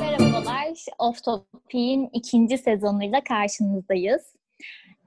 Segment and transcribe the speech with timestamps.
[0.00, 4.36] Merhabalar, Off Topic'in ikinci sezonuyla karşınızdayız.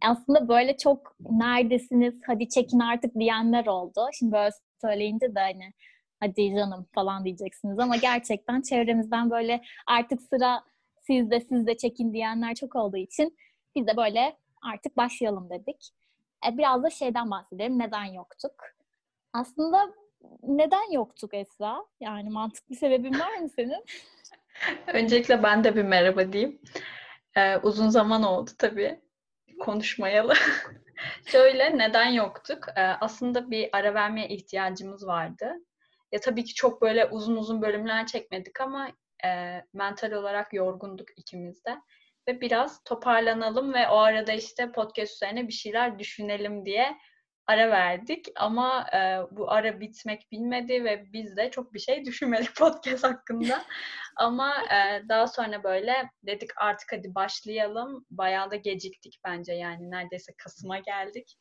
[0.01, 4.01] Aslında böyle çok neredesiniz, hadi çekin artık diyenler oldu.
[4.19, 4.51] Şimdi böyle
[4.81, 5.73] söyleyince de hani
[6.19, 10.63] hadi canım falan diyeceksiniz ama gerçekten çevremizden böyle artık sıra
[11.07, 13.37] sizde sizde çekin diyenler çok olduğu için
[13.75, 14.37] biz de böyle
[14.73, 15.89] artık başlayalım dedik.
[16.47, 17.79] E, biraz da şeyden bahsedelim.
[17.79, 18.53] Neden yoktuk?
[19.33, 19.93] Aslında
[20.43, 21.85] neden yoktuk Esra?
[21.99, 23.85] Yani mantıklı sebebin var mı senin?
[24.93, 26.61] Öncelikle ben de bir merhaba diyeyim.
[27.37, 28.99] Ee, uzun zaman oldu tabii
[29.59, 30.33] konuşmayalı.
[31.25, 32.67] Şöyle neden yoktuk?
[32.75, 35.53] Ee, aslında bir ara vermeye ihtiyacımız vardı.
[36.11, 38.91] Ya tabii ki çok böyle uzun uzun bölümler çekmedik ama
[39.25, 41.81] e, mental olarak yorgunduk ikimiz de.
[42.27, 46.97] Ve biraz toparlanalım ve o arada işte podcast üzerine bir şeyler düşünelim diye
[47.49, 48.27] ara verdik.
[48.35, 48.97] Ama e,
[49.31, 53.63] bu ara bitmek bilmedi ve biz de çok bir şey düşünmedik podcast hakkında.
[54.15, 58.05] ama e, daha sonra böyle dedik artık hadi başlayalım.
[58.11, 61.37] Bayağı da geciktik bence yani neredeyse Kasım'a geldik.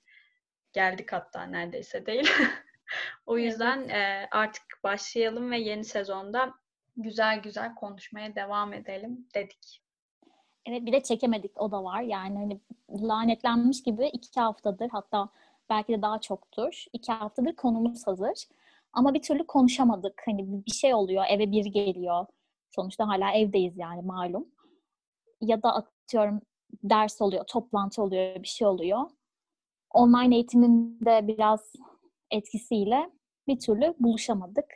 [0.73, 2.31] Geldik hatta neredeyse değil.
[3.27, 6.55] o yüzden e, artık başlayalım ve yeni sezonda
[6.97, 9.83] güzel güzel konuşmaya devam edelim dedik.
[10.67, 12.01] Evet bir de çekemedik o da var.
[12.03, 12.61] Yani hani
[13.09, 15.29] lanetlenmiş gibi iki haftadır hatta
[15.71, 16.85] belki de daha çoktur.
[16.93, 18.49] iki haftadır konumuz hazır.
[18.93, 20.23] Ama bir türlü konuşamadık.
[20.27, 22.27] Hani bir şey oluyor, eve bir geliyor.
[22.75, 24.47] Sonuçta hala evdeyiz yani malum.
[25.41, 26.41] Ya da atıyorum
[26.83, 29.11] ders oluyor, toplantı oluyor, bir şey oluyor.
[29.91, 31.73] Online eğitimin de biraz
[32.31, 33.11] etkisiyle
[33.49, 34.67] bir türlü buluşamadık.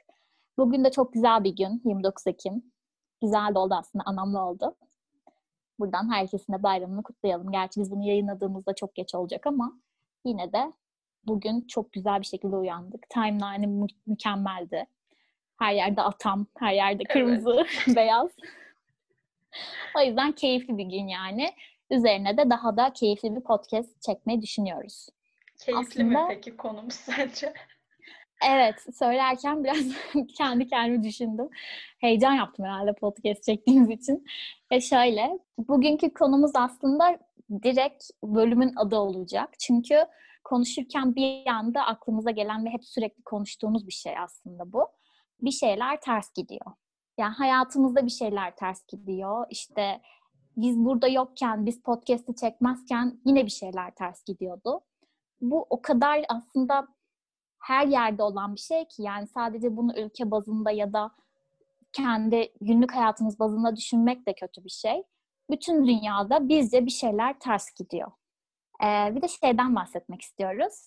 [0.59, 2.73] Bugün de çok güzel bir gün, 29 Ekim.
[3.23, 4.77] Güzel de oldu aslında, anlamlı oldu.
[5.79, 7.53] Buradan herkesin de bayramını kutlayalım.
[7.53, 9.81] Gerçi biz bunu yayınladığımızda çok geç olacak ama
[10.25, 10.73] yine de
[11.27, 13.11] bugün çok güzel bir şekilde uyandık.
[13.11, 14.87] Timeline'ı mü- mükemmeldi.
[15.59, 17.97] Her yerde atam, her yerde kırmızı, evet.
[17.97, 18.31] beyaz.
[19.99, 21.51] o yüzden keyifli bir gün yani.
[21.91, 25.09] Üzerine de daha da keyifli bir podcast çekmeyi düşünüyoruz.
[25.65, 27.53] Keyifli Aslında, mi peki konumuz sence?
[28.51, 29.79] Evet, söylerken biraz
[30.39, 31.49] kendi kendimi düşündüm.
[31.99, 34.25] Heyecan yaptım herhalde podcast çektiğimiz için.
[34.73, 37.19] Ve şöyle, bugünkü konumuz aslında
[37.63, 39.51] direkt bölümün adı olacak.
[39.59, 40.07] Çünkü
[40.45, 44.89] konuşurken bir anda aklımıza gelen ve hep sürekli konuştuğumuz bir şey aslında bu.
[45.41, 46.73] Bir şeyler ters gidiyor.
[47.19, 49.47] Yani hayatımızda bir şeyler ters gidiyor.
[49.51, 50.01] İşte
[50.57, 54.81] biz burada yokken, biz podcast'i çekmezken yine bir şeyler ters gidiyordu.
[55.41, 56.89] Bu o kadar aslında
[57.59, 61.11] her yerde olan bir şey ki yani sadece bunu ülke bazında ya da
[61.93, 65.03] kendi günlük hayatımız bazında düşünmek de kötü bir şey.
[65.51, 68.13] Bütün dünyada bizce bir şeyler ters gidiyor.
[68.83, 70.87] Ee, bir de şeyden bahsetmek istiyoruz.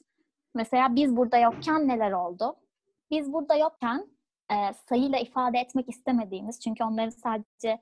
[0.56, 2.56] Mesela biz burada yokken neler oldu?
[3.12, 4.08] Biz burada yokken
[4.52, 7.80] e, sayıyla ifade etmek istemediğimiz, çünkü onların sadece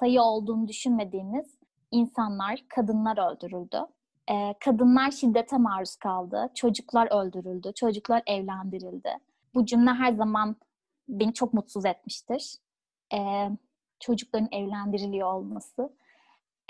[0.00, 1.58] sayı olduğunu düşünmediğimiz
[1.90, 3.78] insanlar, kadınlar öldürüldü.
[4.30, 9.10] E, kadınlar şiddete maruz kaldı, çocuklar öldürüldü, çocuklar evlendirildi.
[9.54, 10.56] Bu cümle her zaman
[11.08, 12.54] beni çok mutsuz etmiştir.
[13.14, 13.50] E,
[14.00, 15.92] çocukların evlendiriliyor olması.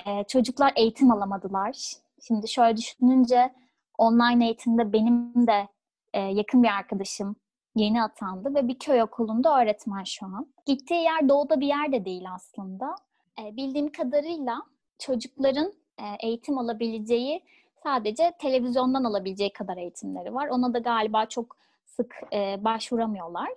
[0.06, 2.03] E, çocuklar eğitim alamadılar.
[2.26, 3.54] Şimdi şöyle düşününce
[3.98, 5.68] online eğitimde benim de
[6.12, 7.36] e, yakın bir arkadaşım
[7.74, 10.46] yeni atandı ve bir köy okulunda öğretmen şu an.
[10.66, 12.94] Gittiği yer doğuda bir yer de değil aslında.
[13.42, 14.62] E, bildiğim kadarıyla
[14.98, 17.44] çocukların e, eğitim alabileceği
[17.82, 20.48] sadece televizyondan alabileceği kadar eğitimleri var.
[20.48, 21.56] Ona da galiba çok
[21.86, 23.52] sık e, başvuramıyorlar.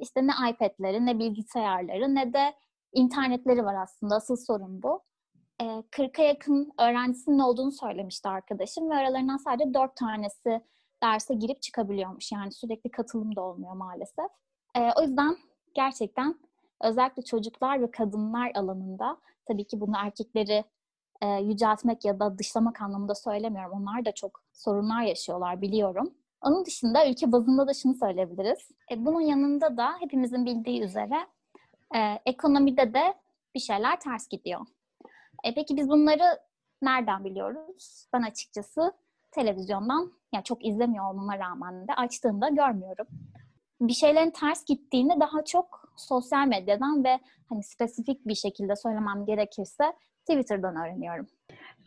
[0.00, 2.54] İşte ne iPad'leri, ne bilgisayarları, ne de
[2.92, 4.14] internetleri var aslında.
[4.14, 5.02] Asıl sorun bu.
[5.62, 10.60] E, 40'a yakın öğrencisinin olduğunu söylemişti arkadaşım ve aralarından sadece 4 tanesi
[11.02, 12.32] derse girip çıkabiliyormuş.
[12.32, 14.30] Yani sürekli katılım da olmuyor maalesef.
[14.76, 15.36] E, o yüzden
[15.74, 16.34] gerçekten
[16.82, 19.16] özellikle çocuklar ve kadınlar alanında
[19.48, 20.64] tabii ki bunu erkekleri
[21.20, 23.72] e, yüceltmek ya da dışlamak anlamında söylemiyorum.
[23.72, 26.14] Onlar da çok sorunlar yaşıyorlar biliyorum.
[26.40, 28.68] Onun dışında ülke bazında da şunu söyleyebiliriz.
[28.90, 31.26] E, bunun yanında da hepimizin bildiği üzere
[31.94, 33.14] e, ekonomide de
[33.54, 34.60] bir şeyler ters gidiyor.
[35.44, 36.38] E, peki biz bunları
[36.82, 38.06] nereden biliyoruz?
[38.12, 38.92] Ben açıkçası
[39.30, 43.06] televizyondan, yani çok izlemiyor olmama rağmen de açtığımda görmüyorum.
[43.80, 49.92] Bir şeylerin ters gittiğini daha çok sosyal medyadan ve hani spesifik bir şekilde söylemem gerekirse
[50.20, 51.26] Twitter'dan öğreniyorum.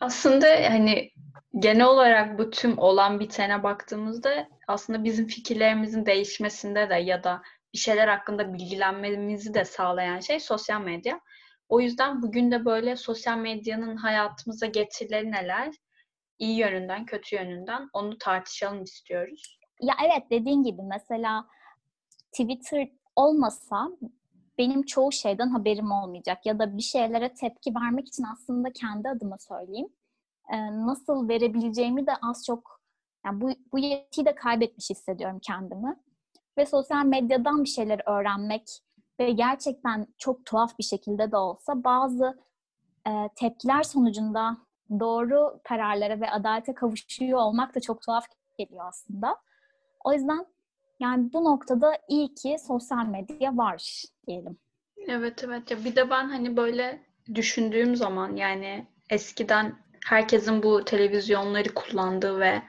[0.00, 1.10] Aslında hani
[1.58, 7.42] genel olarak bu tüm olan bitene baktığımızda aslında bizim fikirlerimizin değişmesinde de ya da
[7.72, 11.20] bir şeyler hakkında bilgilenmemizi de sağlayan şey sosyal medya.
[11.68, 15.74] O yüzden bugün de böyle sosyal medyanın hayatımıza getirileri neler?
[16.38, 19.58] İyi yönünden, kötü yönünden onu tartışalım istiyoruz.
[19.80, 21.46] Ya evet dediğin gibi mesela
[22.32, 23.90] Twitter olmasa
[24.58, 29.36] benim çoğu şeyden haberim olmayacak ya da bir şeylere tepki vermek için aslında kendi adıma
[29.38, 29.88] söyleyeyim.
[30.86, 32.80] Nasıl verebileceğimi de az çok
[33.24, 35.96] yani bu, bu yetiyi de kaybetmiş hissediyorum kendimi.
[36.58, 38.80] Ve sosyal medyadan bir şeyler öğrenmek
[39.20, 42.38] ve gerçekten çok tuhaf bir şekilde de olsa bazı
[43.06, 44.56] e, tepkiler sonucunda
[45.00, 48.24] doğru kararlara ve adalete kavuşuyor olmak da çok tuhaf
[48.58, 49.36] geliyor aslında.
[50.04, 50.46] O yüzden
[51.00, 54.58] yani bu noktada iyi ki sosyal medya var diyelim.
[55.08, 61.74] Evet evet ya bir de ben hani böyle düşündüğüm zaman yani eskiden herkesin bu televizyonları
[61.74, 62.62] kullandığı ve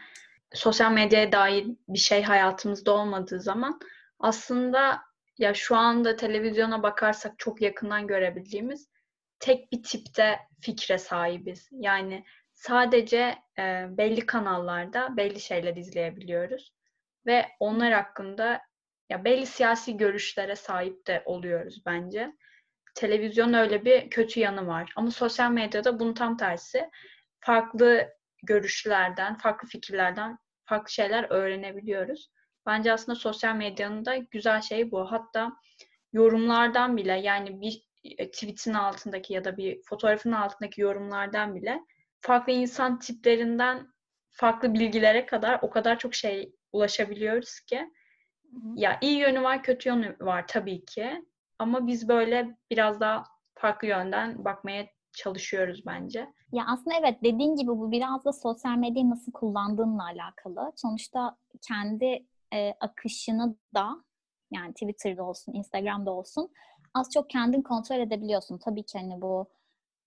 [0.53, 3.79] sosyal medyaya dair bir şey hayatımızda olmadığı zaman
[4.19, 5.01] aslında
[5.37, 8.87] ya şu anda televizyona bakarsak çok yakından görebildiğimiz
[9.39, 11.69] tek bir tipte fikre sahibiz.
[11.71, 16.73] Yani sadece e, belli kanallarda belli şeyler izleyebiliyoruz
[17.25, 18.61] ve onlar hakkında
[19.09, 22.33] ya belli siyasi görüşlere sahip de oluyoruz bence.
[22.95, 24.93] Televizyon öyle bir kötü yanı var.
[24.95, 26.89] Ama sosyal medyada bunun tam tersi.
[27.39, 28.09] Farklı
[28.43, 32.31] görüşlerden, farklı fikirlerden farklı şeyler öğrenebiliyoruz.
[32.67, 35.11] Bence aslında sosyal medyanın da güzel şeyi bu.
[35.11, 35.51] Hatta
[36.13, 41.81] yorumlardan bile yani bir e, tweetin altındaki ya da bir fotoğrafın altındaki yorumlardan bile
[42.19, 43.87] farklı insan tiplerinden
[44.29, 47.91] farklı bilgilere kadar o kadar çok şey ulaşabiliyoruz ki.
[48.75, 51.25] Ya iyi yönü var, kötü yönü var tabii ki.
[51.59, 53.23] Ama biz böyle biraz daha
[53.55, 56.27] farklı yönden bakmaya çalışıyoruz bence.
[56.51, 60.71] Ya aslında evet dediğin gibi bu biraz da sosyal medyayı nasıl kullandığınla alakalı.
[60.75, 61.37] Sonuçta
[61.67, 64.03] kendi e, akışını da
[64.51, 66.51] yani Twitter'da olsun, Instagram'da olsun
[66.93, 68.57] az çok kendin kontrol edebiliyorsun.
[68.57, 69.49] Tabii ki hani bu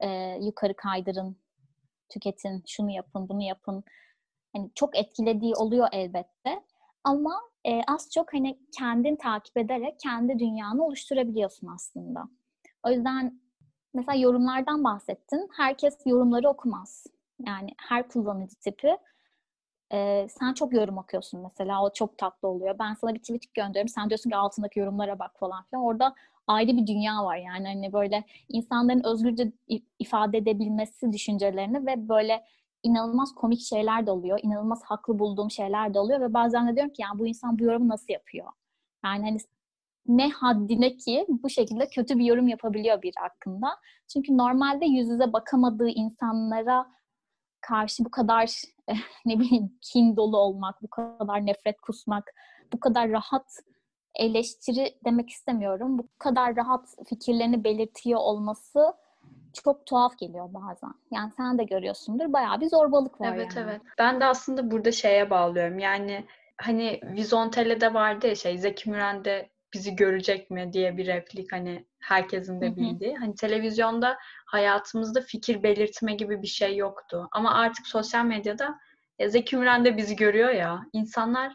[0.01, 0.09] e,
[0.41, 1.37] yukarı kaydırın,
[2.09, 3.85] tüketin, şunu yapın, bunu yapın.
[4.53, 6.65] Hani çok etkilediği oluyor elbette.
[7.05, 12.29] Ama e, az çok hani kendin takip ederek kendi dünyanı oluşturabiliyorsun aslında.
[12.83, 13.41] O yüzden
[13.95, 15.49] mesela yorumlardan bahsettin.
[15.57, 17.07] Herkes yorumları okumaz.
[17.47, 18.97] Yani her kullanıcı tipi
[19.93, 21.85] e, sen çok yorum okuyorsun mesela.
[21.85, 22.79] O çok tatlı oluyor.
[22.79, 23.89] Ben sana bir tweet gönderiyorum.
[23.89, 25.85] Sen diyorsun ki altındaki yorumlara bak falan filan.
[25.85, 26.15] Orada
[26.47, 27.67] ayrı bir dünya var yani.
[27.67, 29.53] Hani böyle insanların özgürce
[29.99, 32.45] ifade edebilmesi düşüncelerini ve böyle
[32.83, 34.41] inanılmaz komik şeyler de oluyor.
[34.43, 37.65] İnanılmaz haklı bulduğum şeyler de oluyor ve bazen de diyorum ki yani bu insan bu
[37.65, 38.47] yorumu nasıl yapıyor?
[39.05, 39.39] Yani hani
[40.07, 43.69] ne haddine ki bu şekilde kötü bir yorum yapabiliyor bir hakkında.
[44.13, 46.87] Çünkü normalde yüz yüze bakamadığı insanlara
[47.61, 48.63] karşı bu kadar
[49.27, 52.35] ne bileyim kin dolu olmak, bu kadar nefret kusmak,
[52.73, 53.47] bu kadar rahat
[54.15, 55.99] eleştiri demek istemiyorum.
[55.99, 58.93] Bu kadar rahat fikirlerini belirtiyor olması
[59.65, 60.95] çok tuhaf geliyor bazen.
[61.11, 62.33] Yani sen de görüyorsundur.
[62.33, 63.71] Bayağı bir zorbalık var Evet yani.
[63.71, 63.81] evet.
[63.99, 65.79] Ben de aslında burada şeye bağlıyorum.
[65.79, 66.25] Yani
[66.57, 72.61] hani Vizontele'de vardı ya şey Zeki Müren'de bizi görecek mi diye bir replik hani herkesin
[72.61, 73.17] de bildiği.
[73.17, 77.29] Hani televizyonda hayatımızda fikir belirtme gibi bir şey yoktu.
[77.33, 78.79] Ama artık sosyal medyada
[79.19, 80.81] ya Zeki Müren de bizi görüyor ya.
[80.93, 81.55] İnsanlar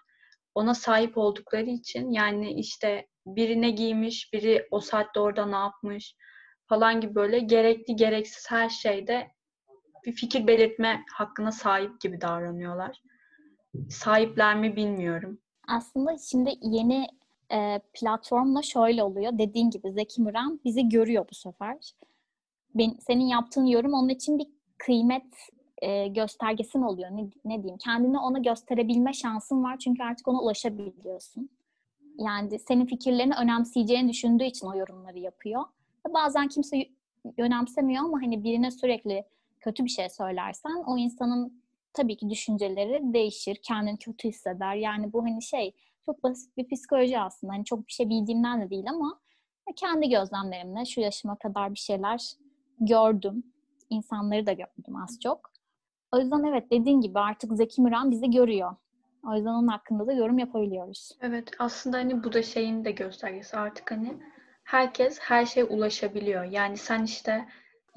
[0.55, 6.15] ona sahip oldukları için yani işte biri ne giymiş, biri o saatte orada ne yapmış
[6.67, 9.31] falan gibi böyle gerekli gereksiz her şeyde
[10.05, 13.01] bir fikir belirtme hakkına sahip gibi davranıyorlar.
[13.89, 15.39] Sahipler mi bilmiyorum.
[15.67, 17.07] Aslında şimdi yeni
[17.51, 19.37] e, platformla şöyle oluyor.
[19.37, 21.77] Dediğin gibi Zeki Müren bizi görüyor bu sefer.
[22.75, 24.47] Ben, senin yaptığın yorum onun için bir
[24.77, 25.25] kıymet
[25.81, 27.11] e, göstergesin oluyor.
[27.11, 27.77] Ne, ne diyeyim?
[27.77, 29.77] Kendini ona gösterebilme şansın var.
[29.77, 31.49] Çünkü artık ona ulaşabiliyorsun.
[32.19, 35.63] Yani senin fikirlerini önemseyeceğini düşündüğü için o yorumları yapıyor.
[36.13, 36.89] Bazen kimse
[37.37, 39.23] önemsemiyor ama hani birine sürekli
[39.59, 41.61] kötü bir şey söylersen o insanın
[41.93, 43.55] tabii ki düşünceleri değişir.
[43.63, 44.75] Kendini kötü hisseder.
[44.75, 45.73] Yani bu hani şey
[46.05, 47.53] çok basit bir psikoloji aslında.
[47.53, 49.19] Hani çok bir şey bildiğimden de değil ama
[49.75, 52.21] kendi gözlemlerimle şu yaşıma kadar bir şeyler
[52.79, 53.43] gördüm.
[53.89, 55.51] İnsanları da gördüm az çok.
[56.11, 58.75] O yüzden evet dediğin gibi artık Zeki Müren bizi görüyor.
[59.27, 61.11] O yüzden onun hakkında da yorum yapabiliyoruz.
[61.21, 64.13] Evet aslında hani bu da şeyin de göstergesi artık hani
[64.63, 66.43] herkes her şeye ulaşabiliyor.
[66.43, 67.45] Yani sen işte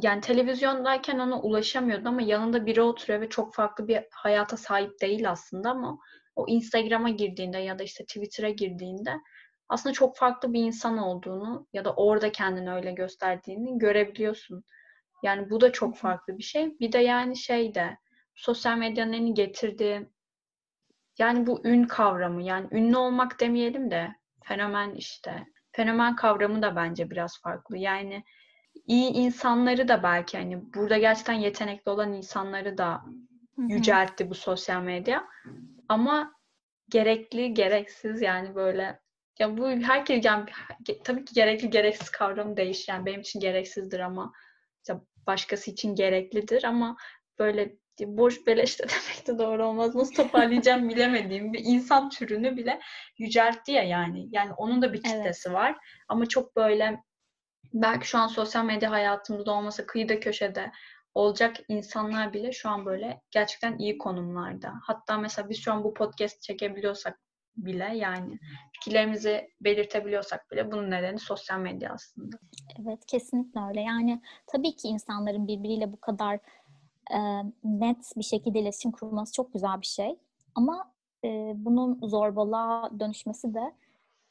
[0.02, 5.30] yani televizyondayken ona ulaşamıyordun ama yanında biri oturuyor ve çok farklı bir hayata sahip değil
[5.30, 5.98] aslında ama
[6.38, 9.20] o Instagram'a girdiğinde ya da işte Twitter'a girdiğinde
[9.68, 14.64] aslında çok farklı bir insan olduğunu ya da orada kendini öyle gösterdiğini görebiliyorsun.
[15.22, 16.78] Yani bu da çok farklı bir şey.
[16.80, 17.98] Bir de yani şey de
[18.34, 20.06] sosyal medyanın getirdiği
[21.18, 24.08] yani bu ün kavramı yani ünlü olmak demeyelim de
[24.44, 27.78] fenomen işte fenomen kavramı da bence biraz farklı.
[27.78, 28.24] Yani
[28.86, 33.02] iyi insanları da belki hani burada gerçekten yetenekli olan insanları da
[33.56, 35.24] yüceltti bu sosyal medya.
[35.88, 36.32] Ama
[36.88, 39.00] gerekli, gereksiz yani böyle
[39.38, 40.44] ya bu herkes yani
[41.04, 42.92] tabii ki gerekli gereksiz kavramı değişir.
[42.92, 44.32] Yani benim için gereksizdir ama
[44.82, 44.94] işte
[45.26, 46.96] başkası için gereklidir ama
[47.38, 49.94] böyle boş beleş de demek de doğru olmaz.
[49.94, 52.80] Nasıl toparlayacağım bilemediğim bir insan türünü bile
[53.18, 54.28] yüceltti ya yani.
[54.30, 55.58] Yani onun da bir kitlesi evet.
[55.58, 55.76] var.
[56.08, 57.02] Ama çok böyle
[57.74, 60.72] belki şu an sosyal medya hayatımızda olmasa kıyıda köşede
[61.14, 64.72] olacak insanlar bile şu an böyle gerçekten iyi konumlarda.
[64.82, 67.18] Hatta mesela biz şu an bu podcast çekebiliyorsak
[67.56, 68.38] bile yani
[68.72, 72.36] fikirlerimizi belirtebiliyorsak bile bunun nedeni sosyal medya aslında.
[72.82, 73.80] Evet kesinlikle öyle.
[73.80, 76.38] Yani tabii ki insanların birbiriyle bu kadar
[77.10, 77.18] e,
[77.64, 80.18] net bir şekilde iletişim kurması çok güzel bir şey.
[80.54, 80.92] Ama
[81.24, 83.74] e, bunun zorbalığa dönüşmesi de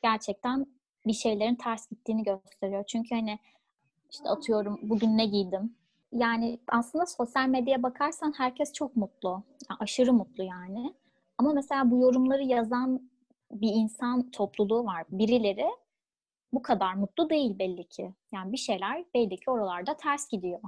[0.03, 0.65] gerçekten
[1.07, 2.83] bir şeylerin ters gittiğini gösteriyor.
[2.87, 3.39] Çünkü hani
[4.11, 5.75] işte atıyorum bugün ne giydim?
[6.11, 9.29] Yani aslında sosyal medyaya bakarsan herkes çok mutlu.
[9.69, 10.93] Yani aşırı mutlu yani.
[11.37, 13.09] Ama mesela bu yorumları yazan
[13.51, 15.03] bir insan topluluğu var.
[15.11, 15.67] Birileri
[16.53, 18.13] bu kadar mutlu değil belli ki.
[18.33, 20.59] Yani bir şeyler belli ki oralarda ters gidiyor.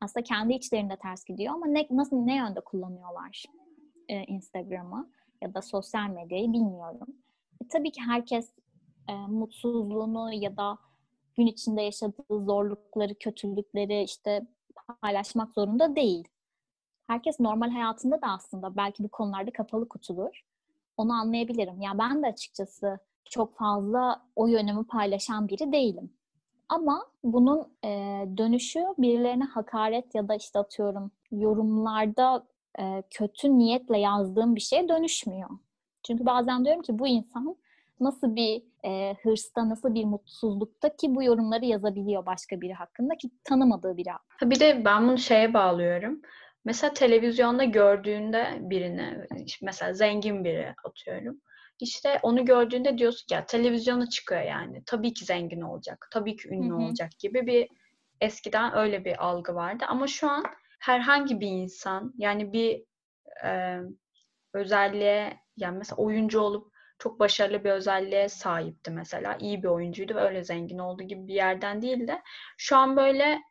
[0.00, 3.44] Aslında kendi içlerinde ters gidiyor ama ne, nasıl ne yönde kullanıyorlar
[4.08, 5.10] e, Instagram'ı
[5.42, 7.08] ya da sosyal medyayı bilmiyorum.
[7.64, 8.52] E, tabii ki herkes
[9.08, 10.78] e, mutsuzluğunu ya da
[11.36, 14.46] gün içinde yaşadığı zorlukları, kötülükleri işte
[15.02, 16.28] paylaşmak zorunda değil.
[17.06, 20.44] Herkes normal hayatında da aslında belki bu konularda kapalı kutudur.
[20.96, 21.80] Onu anlayabilirim.
[21.80, 22.98] Ya ben de açıkçası
[23.30, 26.12] çok fazla o yönümü paylaşan biri değilim.
[26.68, 27.88] Ama bunun e,
[28.36, 32.46] dönüşü birilerine hakaret ya da işte atıyorum yorumlarda
[32.78, 35.50] e, kötü niyetle yazdığım bir şeye dönüşmüyor.
[36.06, 37.56] Çünkü bazen diyorum ki bu insan
[38.00, 43.30] nasıl bir e, hırsta, nasıl bir mutsuzlukta ki bu yorumları yazabiliyor başka biri hakkında ki
[43.44, 44.50] tanımadığı biri hakkında.
[44.50, 46.20] Bir de ben bunu şeye bağlıyorum.
[46.64, 49.26] Mesela televizyonda gördüğünde birini,
[49.62, 51.40] mesela zengin biri atıyorum.
[51.80, 54.82] İşte onu gördüğünde diyorsun ki ya televizyona çıkıyor yani.
[54.86, 56.08] Tabii ki zengin olacak.
[56.12, 56.76] Tabii ki ünlü Hı-hı.
[56.76, 57.68] olacak gibi bir
[58.20, 59.84] eskiden öyle bir algı vardı.
[59.88, 60.44] Ama şu an
[60.80, 62.84] herhangi bir insan yani bir
[63.44, 63.80] e,
[64.54, 69.36] özelliğe yani mesela oyuncu olup çok başarılı bir özelliğe sahipti mesela.
[69.40, 72.22] iyi bir oyuncuydu ve öyle zengin oldu gibi bir yerden değil de
[72.58, 73.42] şu an böyle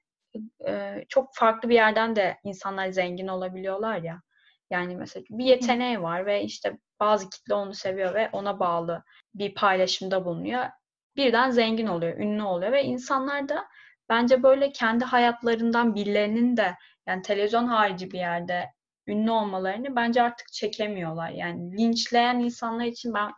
[0.67, 4.21] e, çok farklı bir yerden de insanlar zengin olabiliyorlar ya.
[4.69, 9.55] Yani mesela bir yeteneği var ve işte bazı kitle onu seviyor ve ona bağlı bir
[9.55, 10.65] paylaşımda bulunuyor.
[11.15, 13.67] Birden zengin oluyor, ünlü oluyor ve insanlar da
[14.09, 16.75] bence böyle kendi hayatlarından birilerinin de
[17.07, 18.74] yani televizyon harici bir yerde
[19.07, 21.29] ünlü olmalarını bence artık çekemiyorlar.
[21.29, 23.31] Yani linçleyen insanlar için ben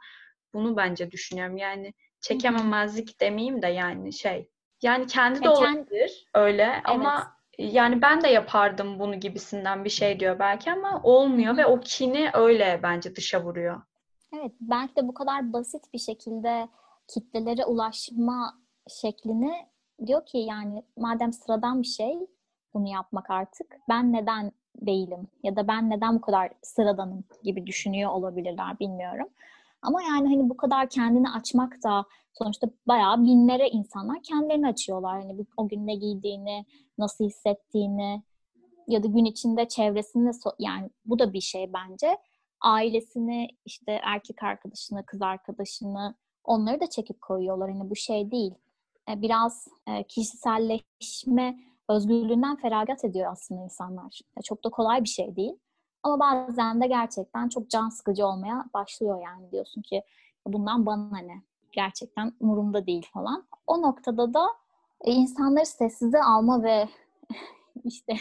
[0.54, 1.58] bunu bence düşünüyorum.
[1.58, 4.50] Yani çekememezlik demeyeyim de yani şey.
[4.82, 6.82] Yani kendi de olabilir öyle evet.
[6.86, 11.80] ama yani ben de yapardım bunu gibisinden bir şey diyor belki ama olmuyor ve o
[11.80, 13.82] kini öyle bence dışa vuruyor.
[14.34, 16.68] Evet belki de bu kadar basit bir şekilde
[17.08, 18.60] kitlelere ulaşma
[19.02, 19.68] şeklini
[20.06, 22.18] diyor ki yani madem sıradan bir şey
[22.74, 28.12] bunu yapmak artık ben neden değilim ya da ben neden bu kadar sıradanım gibi düşünüyor
[28.12, 29.28] olabilirler bilmiyorum.
[29.82, 35.20] Ama yani hani bu kadar kendini açmak da sonuçta bayağı binlere insanlar kendilerini açıyorlar.
[35.20, 36.66] Yani o gün ne giydiğini,
[36.98, 38.24] nasıl hissettiğini
[38.88, 42.18] ya da gün içinde çevresinde yani bu da bir şey bence.
[42.62, 47.72] Ailesini, işte erkek arkadaşını, kız arkadaşını onları da çekip koyuyorlar.
[47.72, 48.54] Hani bu şey değil.
[49.10, 54.20] E, biraz e, kişiselleşme özgürlüğünden feragat ediyor aslında insanlar.
[54.44, 55.56] Çok da kolay bir şey değil.
[56.04, 60.04] Ama bazen de gerçekten çok can sıkıcı olmaya başlıyor yani diyorsun ki
[60.48, 61.42] bundan bana ne?
[61.72, 63.48] Gerçekten umurumda değil falan.
[63.68, 64.48] O noktada da
[65.02, 66.90] e, insanları sessize alma ve
[67.84, 68.14] işte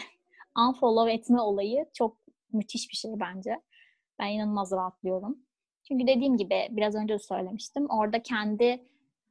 [0.57, 2.17] unfollow etme olayı çok
[2.53, 3.61] müthiş bir şey bence.
[4.19, 5.37] Ben inanılmaz rahatlıyorum.
[5.83, 7.85] Çünkü dediğim gibi biraz önce de söylemiştim.
[7.89, 8.83] Orada kendi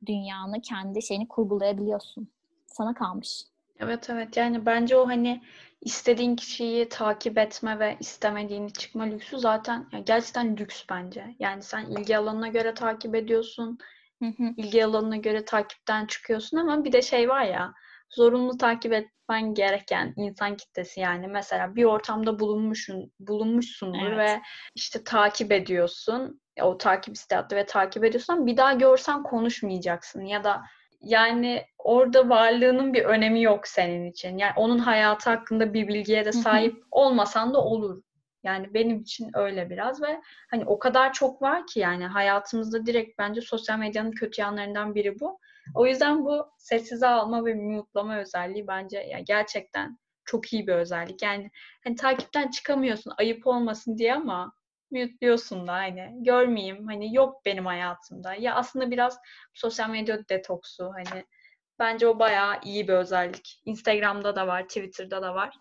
[0.06, 2.28] dünyanı, kendi şeyini kurgulayabiliyorsun.
[2.66, 3.44] Sana kalmış.
[3.80, 5.42] Evet evet yani bence o hani
[5.80, 11.36] istediğin kişiyi takip etme ve istemediğini çıkma lüksü zaten yani gerçekten lüks bence.
[11.38, 13.78] Yani sen ilgi alanına göre takip ediyorsun.
[14.22, 14.42] Hı hı.
[14.56, 17.72] ilgi alanına göre takipten çıkıyorsun ama bir de şey var ya
[18.10, 24.18] zorunlu takip etmen gereken insan kitlesi yani mesela bir ortamda bulunmuşsun bulunmuşsundur evet.
[24.18, 24.42] ve
[24.74, 30.62] işte takip ediyorsun o takip isteği ve takip ediyorsan bir daha görsen konuşmayacaksın ya da
[31.06, 34.38] yani orada varlığının bir önemi yok senin için.
[34.38, 38.02] Yani onun hayatı hakkında bir bilgiye de sahip olmasan da olur.
[38.42, 40.20] Yani benim için öyle biraz ve
[40.50, 45.20] hani o kadar çok var ki yani hayatımızda direkt bence sosyal medyanın kötü yanlarından biri
[45.20, 45.38] bu.
[45.74, 51.22] O yüzden bu sessize alma ve mutlama özelliği bence ya gerçekten çok iyi bir özellik.
[51.22, 51.50] Yani
[51.84, 54.52] hani takipten çıkamıyorsun ayıp olmasın diye ama
[54.90, 58.34] Mute'luyorsun da hani görmeyeyim hani yok benim hayatımda.
[58.34, 59.18] Ya aslında biraz
[59.54, 61.24] sosyal medya detoksu hani
[61.78, 63.62] bence o bayağı iyi bir özellik.
[63.64, 65.54] Instagram'da da var, Twitter'da da var.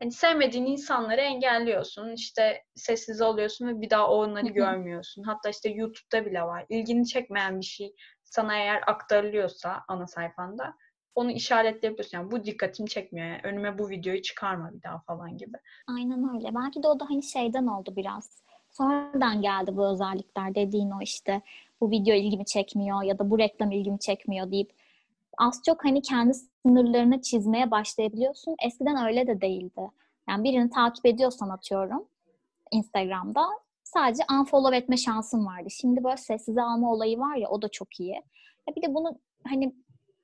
[0.00, 2.12] Hani sevmediğin insanları engelliyorsun.
[2.12, 5.22] işte sessiz oluyorsun ve bir daha onları görmüyorsun.
[5.22, 6.66] Hatta işte YouTube'da bile var.
[6.68, 10.74] İlgini çekmeyen bir şey sana eğer aktarılıyorsa ana sayfanda
[11.14, 12.18] onu işaretleyebiliyorsun.
[12.18, 13.26] Yani bu dikkatimi çekmiyor.
[13.26, 15.58] Yani önüme bu videoyu çıkarma bir daha falan gibi.
[15.88, 16.54] Aynen öyle.
[16.54, 18.42] Belki de o da hani şeyden oldu biraz.
[18.72, 21.42] Sonradan geldi bu özellikler dediğin o işte
[21.80, 24.72] bu video ilgimi çekmiyor ya da bu reklam ilgimi çekmiyor deyip
[25.38, 28.56] az çok hani kendi sınırlarını çizmeye başlayabiliyorsun.
[28.66, 29.90] Eskiden öyle de değildi.
[30.28, 32.04] Yani birini takip ediyorsan atıyorum
[32.70, 33.46] Instagram'da
[33.84, 35.70] sadece unfollow etme şansın vardı.
[35.70, 38.14] Şimdi böyle sessize alma olayı var ya o da çok iyi.
[38.68, 39.74] Ya bir de bunu hani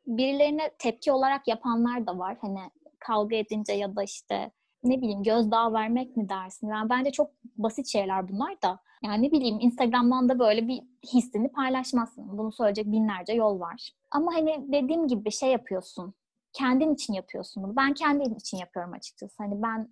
[0.06, 2.36] birilerine tepki olarak yapanlar da var.
[2.40, 2.60] Hani
[2.98, 4.50] kavga edince ya da işte
[4.84, 6.68] ne bileyim gözdağı vermek mi dersin?
[6.68, 8.80] Yani bence çok basit şeyler bunlar da.
[9.04, 10.82] Yani ne bileyim Instagram'dan da böyle bir
[11.12, 12.38] hissini paylaşmazsın.
[12.38, 13.90] Bunu söyleyecek binlerce yol var.
[14.10, 16.14] Ama hani dediğim gibi şey yapıyorsun.
[16.52, 17.76] Kendin için yapıyorsun bunu.
[17.76, 19.34] Ben kendim için yapıyorum açıkçası.
[19.38, 19.88] Hani ben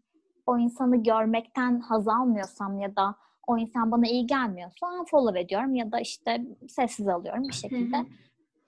[0.47, 3.17] o insanı görmekten haz almıyorsam ya da
[3.47, 7.97] o insan bana iyi gelmiyorsa unfollow ediyorum ya da işte sessiz alıyorum bir şekilde.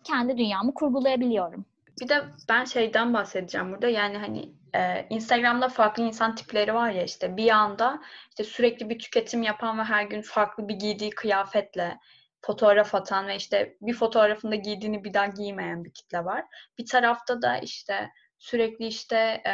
[0.04, 1.64] Kendi dünyamı kurgulayabiliyorum.
[2.00, 3.88] Bir de ben şeyden bahsedeceğim burada.
[3.88, 8.98] Yani hani e, Instagram'da farklı insan tipleri var ya işte bir anda işte sürekli bir
[8.98, 11.98] tüketim yapan ve her gün farklı bir giydiği kıyafetle
[12.40, 16.44] fotoğraf atan ve işte bir fotoğrafında giydiğini bir daha giymeyen bir kitle var.
[16.78, 19.52] Bir tarafta da işte sürekli işte e,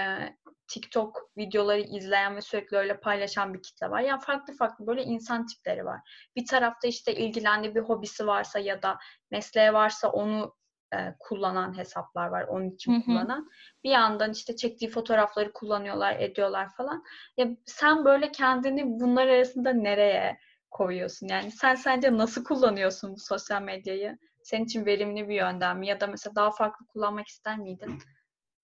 [0.69, 4.01] TikTok videoları izleyen ve sürekli öyle paylaşan bir kitle var.
[4.01, 6.01] Yani farklı farklı böyle insan tipleri var.
[6.37, 8.99] Bir tarafta işte ilgilendiği bir hobisi varsa ya da
[9.31, 10.55] mesleği varsa onu
[10.95, 12.43] e, kullanan hesaplar var.
[12.43, 13.05] Onun için Hı-hı.
[13.05, 13.51] kullanan.
[13.85, 17.05] Bir yandan işte çektiği fotoğrafları kullanıyorlar, ediyorlar falan.
[17.37, 20.39] Ya sen böyle kendini bunlar arasında nereye
[20.71, 21.29] koyuyorsun?
[21.29, 24.19] Yani sen sence nasıl kullanıyorsun bu sosyal medyayı?
[24.43, 25.87] Senin için verimli bir yönden mi?
[25.87, 27.99] Ya da mesela daha farklı kullanmak ister miydin?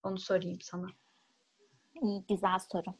[0.03, 0.87] Onu sorayım sana.
[2.01, 2.95] İyi, güzel soru.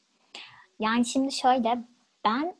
[0.79, 1.77] Yani şimdi şöyle,
[2.25, 2.55] ben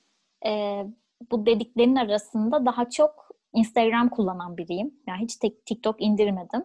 [0.46, 0.84] e,
[1.32, 4.94] bu dediklerin arasında daha çok Instagram kullanan biriyim.
[5.08, 5.36] Yani hiç
[5.66, 6.64] TikTok indirmedim.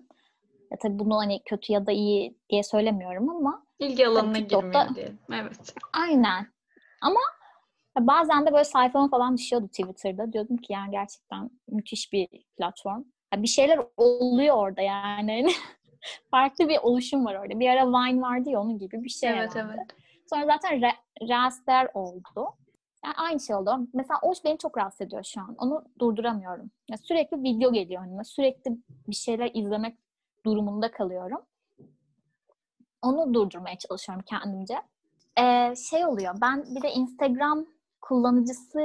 [0.71, 5.19] Ya tabii bunu hani kötü ya da iyi diye söylemiyorum ama ilgi alanına girmiyor diyelim.
[5.33, 5.75] Evet.
[5.93, 6.47] Aynen.
[7.03, 7.21] Ama
[7.99, 10.33] bazen de böyle sayfama falan düşüyordu Twitter'da.
[10.33, 13.05] Diyordum ki yani gerçekten müthiş bir platform.
[13.33, 15.49] Yani bir şeyler oluyor orada yani.
[16.31, 17.61] Farklı bir oluşum var orada.
[17.61, 19.75] Bir ara Vine vardı ya onun gibi bir şey Evet herhalde.
[19.77, 19.87] evet.
[20.31, 22.49] Sonra zaten Re- Reels'ler oldu.
[23.05, 23.89] Yani aynı şey oldu.
[23.95, 25.55] Mesela o beni çok rahatsız ediyor şu an.
[25.59, 26.71] Onu durduramıyorum.
[26.91, 28.25] Yani sürekli video geliyor önüme.
[28.25, 28.71] Sürekli
[29.09, 29.99] bir şeyler izlemek
[30.47, 31.41] durumunda kalıyorum.
[33.03, 34.75] Onu durdurmaya çalışıyorum kendimce.
[35.41, 36.35] Ee, şey oluyor.
[36.41, 37.67] Ben bir de Instagram
[38.01, 38.81] kullanıcısı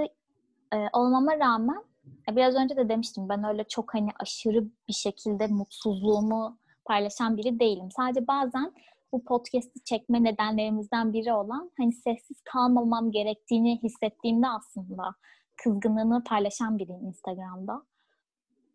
[0.73, 1.83] e, olmama rağmen
[2.29, 7.89] biraz önce de demiştim ben öyle çok hani aşırı bir şekilde mutsuzluğumu paylaşan biri değilim.
[7.91, 8.73] Sadece bazen
[9.13, 15.15] bu podcast'i çekme nedenlerimizden biri olan hani sessiz kalmamam gerektiğini hissettiğimde aslında
[15.63, 17.83] kızgınlığını paylaşan biriyim Instagram'da.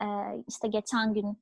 [0.03, 0.07] Ee,
[0.49, 1.39] işte geçen gün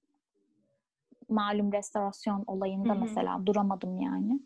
[1.28, 3.00] malum restorasyon olayında Hı-hı.
[3.00, 4.40] mesela duramadım yani.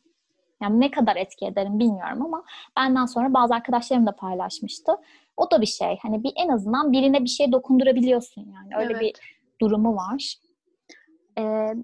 [0.63, 2.45] Yani ne kadar etki ederim bilmiyorum ama
[2.77, 4.93] benden sonra bazı arkadaşlarım da paylaşmıştı.
[5.37, 5.99] O da bir şey.
[6.03, 8.83] Hani bir en azından birine bir şey dokundurabiliyorsun yani.
[8.83, 9.01] Öyle evet.
[9.01, 9.15] bir
[9.61, 10.35] durumu var.
[11.39, 11.75] Ee,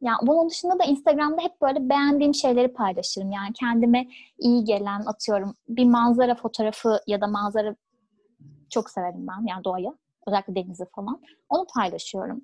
[0.00, 3.32] yani bunun dışında da Instagram'da hep böyle beğendiğim şeyleri paylaşırım.
[3.32, 4.08] Yani kendime
[4.38, 7.76] iyi gelen atıyorum bir manzara fotoğrafı ya da manzara
[8.70, 9.92] çok severim ben yani doğayı.
[10.26, 11.20] Özellikle denizi falan.
[11.48, 12.40] Onu paylaşıyorum.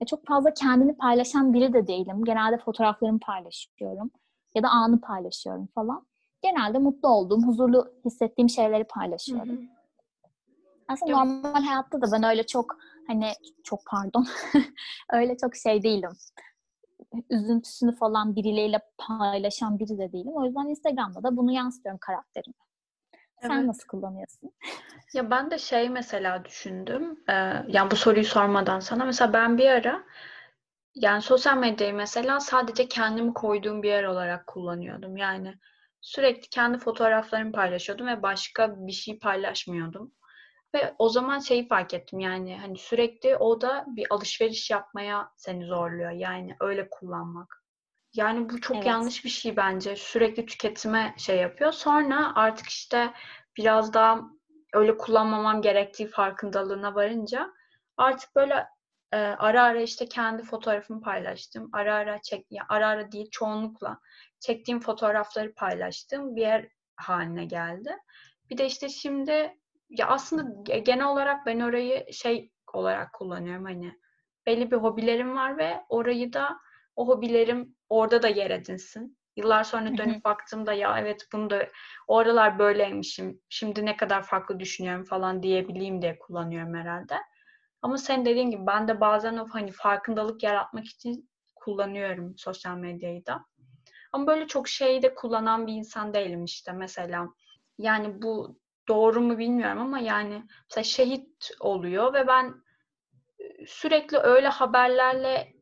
[0.00, 2.24] E çok fazla kendini paylaşan biri de değilim.
[2.24, 4.10] Genelde fotoğraflarımı paylaşıyorum.
[4.54, 6.06] Ya da anı paylaşıyorum falan.
[6.42, 9.48] Genelde mutlu olduğum, huzurlu hissettiğim şeyleri paylaşıyorum.
[9.48, 9.66] Hı hı.
[10.88, 11.20] Aslında Yok.
[11.20, 13.32] normal hayatta da ben öyle çok hani
[13.64, 14.26] çok pardon
[15.12, 16.10] öyle çok şey değilim
[17.30, 20.32] üzüntüsünü falan birileriyle paylaşan biri de değilim.
[20.34, 22.54] O yüzden Instagram'da da bunu yansıtıyorum karakterime.
[23.42, 23.66] Sen evet.
[23.66, 24.52] nasıl kullanıyorsun?
[25.14, 27.20] Ya ben de şey mesela düşündüm.
[27.28, 27.32] E,
[27.68, 29.04] yani bu soruyu sormadan sana.
[29.04, 30.04] Mesela ben bir ara
[30.94, 35.16] yani sosyal medyayı mesela sadece kendimi koyduğum bir yer olarak kullanıyordum.
[35.16, 35.54] Yani
[36.00, 40.12] sürekli kendi fotoğraflarımı paylaşıyordum ve başka bir şey paylaşmıyordum.
[40.76, 45.64] Ve o zaman şeyi fark ettim yani hani sürekli o da bir alışveriş yapmaya seni
[45.66, 46.10] zorluyor.
[46.10, 47.62] Yani öyle kullanmak.
[48.14, 48.86] Yani bu çok evet.
[48.86, 49.96] yanlış bir şey bence.
[49.96, 51.72] Sürekli tüketime şey yapıyor.
[51.72, 53.12] Sonra artık işte
[53.56, 54.20] biraz daha
[54.72, 57.52] öyle kullanmamam gerektiği farkındalığına varınca
[57.96, 58.66] artık böyle
[59.12, 61.70] e, ara ara işte kendi fotoğrafımı paylaştım.
[61.72, 64.00] Ara ara çek ya ara ara değil çoğunlukla
[64.40, 66.36] çektiğim fotoğrafları paylaştım.
[66.36, 67.96] Bir yer haline geldi.
[68.50, 69.56] Bir de işte şimdi
[69.90, 73.92] ya aslında genel olarak ben orayı şey olarak kullanıyorum hani
[74.46, 76.58] belli bir hobilerim var ve orayı da
[76.96, 79.18] o hobilerim orada da yer edinsin.
[79.36, 81.68] Yıllar sonra dönüp baktığımda ya evet bunu da
[82.08, 83.40] oralar böyleymişim.
[83.48, 87.14] Şimdi ne kadar farklı düşünüyorum falan diyebileyim diye kullanıyorum herhalde.
[87.82, 93.26] Ama sen dediğin gibi ben de bazen o hani farkındalık yaratmak için kullanıyorum sosyal medyayı
[93.26, 93.44] da.
[94.12, 97.28] Ama böyle çok şeyi de kullanan bir insan değilim işte mesela.
[97.78, 102.54] Yani bu doğru mu bilmiyorum ama yani mesela şehit oluyor ve ben
[103.66, 105.52] sürekli öyle haberlerle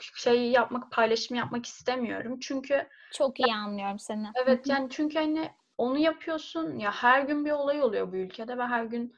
[0.00, 2.38] şey yapmak, paylaşım yapmak istemiyorum.
[2.40, 4.26] Çünkü çok iyi anlıyorum seni.
[4.44, 8.62] Evet yani çünkü hani onu yapıyorsun ya her gün bir olay oluyor bu ülkede ve
[8.62, 9.14] her gün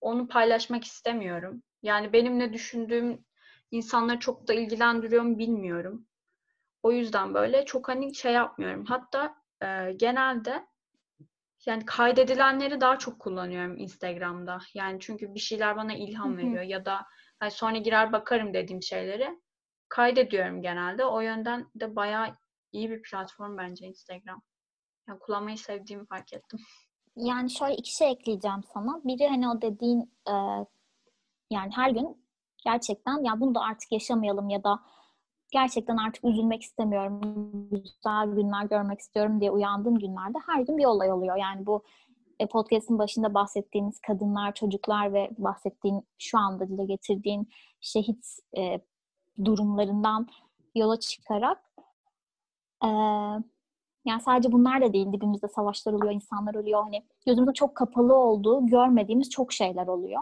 [0.00, 1.62] onu paylaşmak istemiyorum.
[1.82, 3.24] Yani benim ne düşündüğüm
[3.70, 6.06] insanları çok da ilgilendiriyor mu bilmiyorum.
[6.82, 8.84] O yüzden böyle çok hani şey yapmıyorum.
[8.84, 10.66] Hatta e, genelde
[11.66, 14.58] yani kaydedilenleri daha çok kullanıyorum Instagram'da.
[14.74, 17.06] Yani çünkü bir şeyler bana ilham veriyor ya da
[17.40, 19.40] hani sonra girer bakarım dediğim şeyleri
[19.88, 21.04] kaydediyorum genelde.
[21.04, 22.26] O yönden de bayağı
[22.72, 24.42] iyi bir platform bence Instagram.
[25.08, 26.60] Yani kullanmayı sevdiğimi fark ettim.
[27.16, 29.00] Yani şöyle iki şey ekleyeceğim sana.
[29.04, 30.34] Biri hani o dediğin e,
[31.50, 32.24] yani her gün
[32.64, 34.80] gerçekten ya bunu da artık yaşamayalım ya da
[35.54, 37.20] gerçekten artık üzülmek istemiyorum,
[37.70, 41.36] güzel günler görmek istiyorum diye uyandığım günlerde her gün bir olay oluyor.
[41.36, 41.82] Yani bu
[42.38, 47.48] e, podcast'in başında bahsettiğiniz kadınlar, çocuklar ve bahsettiğin şu anda dile getirdiğin
[47.80, 48.26] şehit
[48.58, 48.80] e,
[49.44, 50.28] durumlarından
[50.74, 51.58] yola çıkarak
[52.84, 52.88] e,
[54.04, 55.12] yani sadece bunlar da değil.
[55.12, 56.82] Dibimizde savaşlar oluyor, insanlar ölüyor.
[56.82, 60.20] Hani gözümüzde çok kapalı olduğu, görmediğimiz çok şeyler oluyor.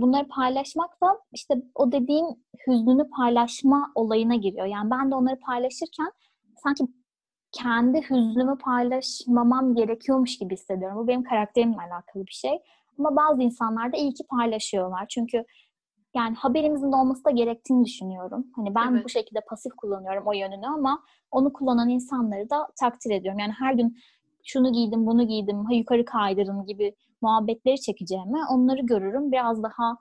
[0.00, 4.66] Bunları paylaşmak da işte o dediğin hüznünü paylaşma olayına giriyor.
[4.66, 6.12] Yani ben de onları paylaşırken
[6.62, 6.84] sanki
[7.52, 10.98] kendi hüznümü paylaşmamam gerekiyormuş gibi hissediyorum.
[10.98, 12.58] Bu benim karakterimle alakalı bir şey.
[12.98, 15.06] Ama bazı insanlar da iyi ki paylaşıyorlar.
[15.08, 15.44] Çünkü
[16.14, 18.46] yani haberimizin de olması da gerektiğini düşünüyorum.
[18.56, 19.04] Hani ben evet.
[19.04, 23.38] bu şekilde pasif kullanıyorum o yönünü ama onu kullanan insanları da takdir ediyorum.
[23.38, 23.98] Yani her gün
[24.44, 29.32] şunu giydim, bunu giydim, ha yukarı kaydırın gibi muhabbetleri çekeceğime onları görürüm.
[29.32, 29.96] Biraz daha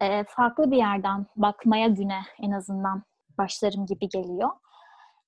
[0.00, 3.02] e, farklı bir yerden bakmaya güne en azından
[3.38, 4.50] başlarım gibi geliyor.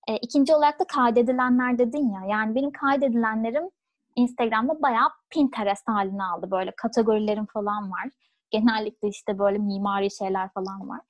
[0.09, 2.21] E, ikinci olarak da kaydedilenler dedin ya.
[2.29, 3.71] Yani benim kaydedilenlerim
[4.17, 6.51] Instagram'da bayağı Pinterest halini aldı.
[6.51, 8.11] Böyle kategorilerim falan var.
[8.51, 11.01] Genellikle işte böyle mimari şeyler falan var.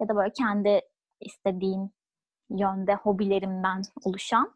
[0.00, 0.80] Ya da böyle kendi
[1.20, 1.90] istediğim
[2.50, 4.54] yönde hobilerimden oluşan.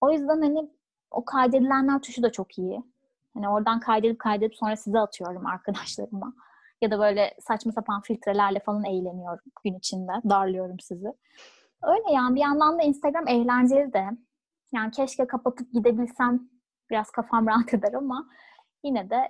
[0.00, 0.70] O yüzden hani
[1.10, 2.82] o kaydedilenler tuşu da çok iyi.
[3.34, 6.34] Hani oradan kaydedip kaydedip sonra size atıyorum arkadaşlarıma.
[6.80, 10.12] Ya da böyle saçma sapan filtrelerle falan eğleniyorum gün içinde.
[10.28, 11.12] Darlıyorum sizi.
[11.82, 14.04] Öyle yani bir yandan da Instagram eğlenceli de.
[14.72, 16.40] Yani keşke kapatıp gidebilsem
[16.90, 18.28] biraz kafam rahat eder ama
[18.84, 19.28] yine de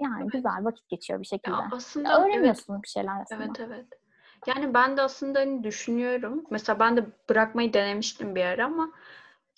[0.00, 1.56] yani güzel vakit geçiyor bir şekilde.
[1.56, 2.82] Ya aslında ya öğreniyorsun evet.
[2.82, 3.44] bir şeyler aslında.
[3.44, 3.86] Evet evet.
[4.46, 6.44] Yani ben de aslında hani düşünüyorum.
[6.50, 8.90] Mesela ben de bırakmayı denemiştim bir ara ama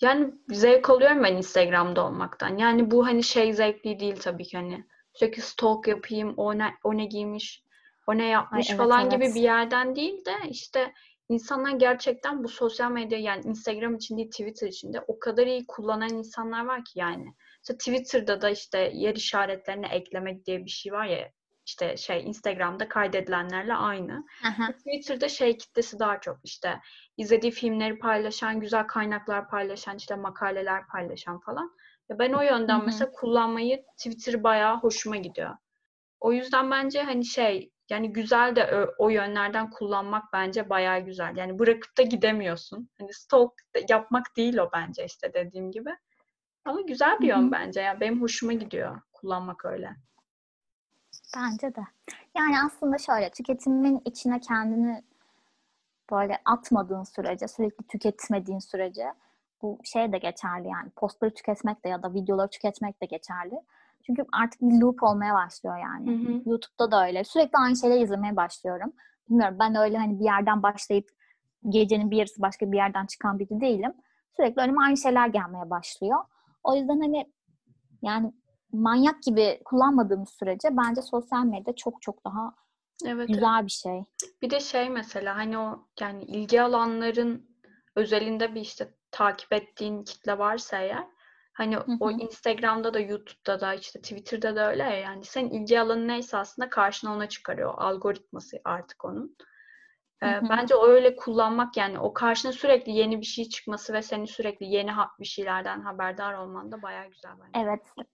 [0.01, 2.57] yani zevk alıyorum ben Instagram'da olmaktan.
[2.57, 4.85] Yani bu hani şey zevkli değil tabii ki hani.
[5.13, 7.63] Sürekli stalk yapayım, o ne, o ne giymiş,
[8.07, 9.11] o ne yapmış Ay, evet, falan evet.
[9.11, 10.93] gibi bir yerden değil de işte
[11.29, 15.65] insanlar gerçekten bu sosyal medya yani Instagram için değil Twitter için de o kadar iyi
[15.67, 17.33] kullanan insanlar var ki yani.
[17.61, 21.31] İşte Twitter'da da işte yer işaretlerine eklemek diye bir şey var ya
[21.67, 24.25] işte şey Instagram'da kaydedilenlerle aynı.
[24.45, 24.71] Aha.
[24.71, 26.79] Twitter'da şey kitlesi daha çok işte
[27.17, 31.71] izlediği filmleri paylaşan, güzel kaynaklar paylaşan, işte makaleler paylaşan falan.
[32.09, 32.85] Ya ben o yönden Hı-hı.
[32.85, 35.57] mesela kullanmayı Twitter bayağı hoşuma gidiyor.
[36.19, 41.37] O yüzden bence hani şey yani güzel de o, o yönlerden kullanmak bence bayağı güzel.
[41.37, 42.89] Yani bırakıp da gidemiyorsun.
[42.99, 43.51] Hani stalk
[43.89, 45.89] yapmak değil o bence işte dediğim gibi.
[46.65, 47.51] Ama güzel bir yön Hı-hı.
[47.51, 47.81] bence.
[47.81, 49.95] Ya benim hoşuma gidiyor kullanmak öyle.
[51.35, 51.81] Bence de.
[52.37, 55.03] Yani aslında şöyle tüketimin içine kendini
[56.11, 59.13] böyle atmadığın sürece, sürekli tüketmediğin sürece
[59.61, 63.61] bu şey de geçerli yani postları tüketmek de ya da videoları tüketmek de geçerli.
[64.05, 66.11] Çünkü artık bir loop olmaya başlıyor yani.
[66.11, 66.41] Hı hı.
[66.45, 67.23] YouTube'da da öyle.
[67.23, 68.93] Sürekli aynı şeyleri izlemeye başlıyorum.
[69.29, 71.09] Bilmiyorum ben öyle hani bir yerden başlayıp
[71.69, 73.93] gecenin bir yarısı başka bir yerden çıkan biri değilim.
[74.35, 76.19] Sürekli önüme aynı şeyler gelmeye başlıyor.
[76.63, 77.31] O yüzden hani
[78.01, 78.33] yani
[78.71, 82.53] manyak gibi kullanmadığımız sürece bence sosyal medya çok çok daha
[83.05, 84.03] evet, güzel bir şey.
[84.41, 87.57] Bir de şey mesela hani o yani ilgi alanların
[87.95, 91.07] özelinde bir işte takip ettiğin kitle varsa eğer
[91.53, 91.97] hani hı hı.
[91.99, 96.37] o Instagram'da da YouTube'da da işte Twitter'da da öyle ya yani senin ilgi alanı neyse
[96.37, 97.73] aslında karşına ona çıkarıyor.
[97.77, 99.37] Algoritması artık onun.
[100.23, 100.49] Hı hı.
[100.49, 104.91] Bence öyle kullanmak yani o karşına sürekli yeni bir şey çıkması ve senin sürekli yeni
[105.19, 107.59] bir şeylerden haberdar olman da bayağı güzel bence.
[107.59, 108.07] Evet.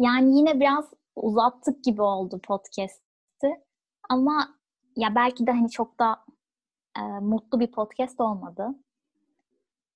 [0.00, 0.84] Yani yine biraz
[1.16, 3.64] uzattık gibi oldu podcast'i.
[4.08, 4.58] Ama
[4.96, 6.24] ya belki de hani çok da
[6.98, 8.68] e, mutlu bir podcast olmadı.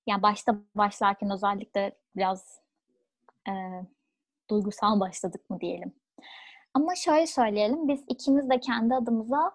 [0.07, 2.59] Yani başta başlarken özellikle biraz
[3.47, 3.51] e,
[4.49, 5.93] duygusal başladık mı diyelim.
[6.73, 9.51] Ama şöyle söyleyelim, biz ikimiz de kendi adımıza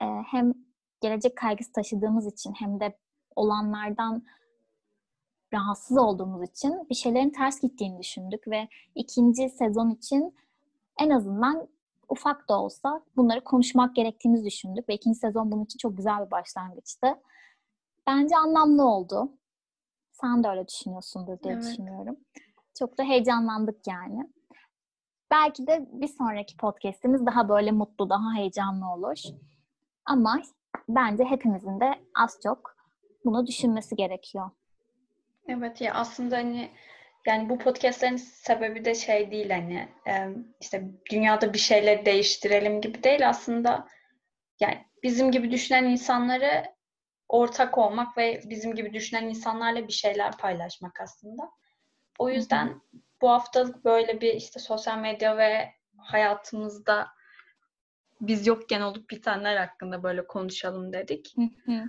[0.00, 0.54] e, hem
[1.00, 2.98] gelecek kaygısı taşıdığımız için hem de
[3.36, 4.22] olanlardan
[5.54, 10.34] rahatsız olduğumuz için bir şeylerin ters gittiğini düşündük ve ikinci sezon için
[10.98, 11.68] en azından
[12.08, 16.30] ufak da olsa bunları konuşmak gerektiğini düşündük ve ikinci sezon bunun için çok güzel bir
[16.30, 17.06] başlangıçtı.
[18.06, 19.32] Bence anlamlı oldu.
[20.12, 21.64] Sen de öyle düşünüyorsundur diye evet.
[21.64, 22.16] düşünüyorum.
[22.78, 24.30] Çok da heyecanlandık yani.
[25.30, 29.22] Belki de bir sonraki podcast'imiz daha böyle mutlu, daha heyecanlı olur.
[30.04, 30.42] Ama
[30.88, 32.76] bence hepimizin de az çok
[33.24, 34.50] bunu düşünmesi gerekiyor.
[35.48, 36.70] Evet ya aslında hani
[37.26, 39.88] yani bu podcastlerin sebebi de şey değil hani
[40.60, 43.88] işte dünyada bir şeyleri değiştirelim gibi değil aslında
[44.60, 46.76] yani bizim gibi düşünen insanları
[47.28, 51.50] ortak olmak ve bizim gibi düşünen insanlarla bir şeyler paylaşmak aslında.
[52.18, 52.80] O yüzden Hı-hı.
[53.22, 57.08] bu hafta böyle bir işte sosyal medya ve hayatımızda
[58.20, 61.34] biz yokken olup bitenler hakkında böyle konuşalım dedik.
[61.36, 61.84] Hı-hı.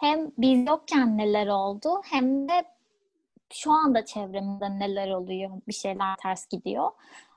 [0.00, 2.64] Hem biz yokken neler oldu hem de
[3.52, 6.90] şu anda çevremde neler oluyor, bir şeyler ters gidiyor.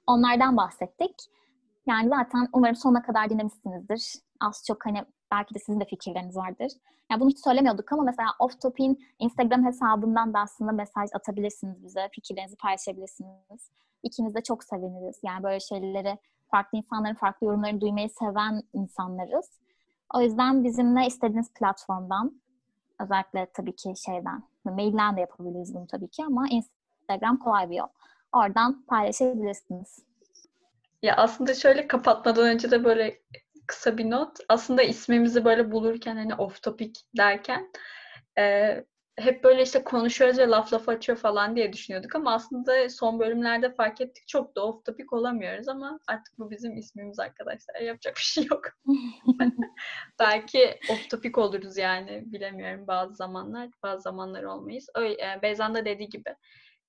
[0.08, 1.16] Onlardan bahsettik.
[1.88, 4.14] Yani zaten umarım sonuna kadar dinlemişsinizdir.
[4.40, 6.72] Az çok hani belki de sizin de fikirleriniz vardır.
[7.12, 12.10] Yani bunu hiç söylemiyorduk ama mesela Off Topic'in Instagram hesabından da aslında mesaj atabilirsiniz bize.
[12.12, 13.72] Fikirlerinizi paylaşabilirsiniz.
[14.04, 15.20] İkimiz de çok seviniriz.
[15.24, 16.18] Yani böyle şeyleri
[16.52, 19.50] farklı insanların farklı yorumlarını duymayı seven insanlarız.
[20.14, 22.43] O yüzden bizimle istediğiniz platformdan
[23.04, 27.88] özellikle tabii ki şeyden mailden de yapabiliriz bunu tabii ki ama Instagram kolay bir yol.
[28.34, 30.06] Oradan paylaşabilirsiniz.
[31.02, 33.22] Ya aslında şöyle kapatmadan önce de böyle
[33.68, 34.38] kısa bir not.
[34.50, 37.72] Aslında ismimizi böyle bulurken hani off topic derken
[38.38, 38.76] e,
[39.18, 43.74] hep böyle işte konuşuyoruz ve laf laf açıyor falan diye düşünüyorduk ama aslında son bölümlerde
[43.74, 47.76] fark ettik çok da off topic olamıyoruz ama artık bu bizim ismimiz arkadaşlar.
[47.82, 48.62] Yapacak bir şey yok.
[50.20, 54.90] Belki off topic oluruz yani bilemiyorum bazı zamanlar bazı zamanlar olmayız.
[54.96, 56.36] Öyle, Beyzan da dediği gibi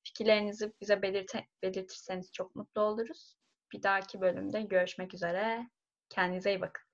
[0.03, 3.37] fikirlerinizi bize belirte, belirtirseniz çok mutlu oluruz.
[3.73, 5.69] Bir dahaki bölümde görüşmek üzere.
[6.09, 6.83] Kendinize iyi bakın.